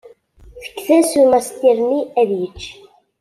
Fket-as 0.65 1.09
i 1.13 1.17
umestir-nni 1.23 2.01
ad 2.19 2.29
yečč. 2.39 2.63